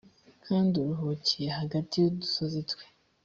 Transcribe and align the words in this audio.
kandi 0.45 0.73
uruhukiye 0.83 1.49
hagati 1.59 1.93
y’udusozi 1.99 2.61
twe. 2.71 2.85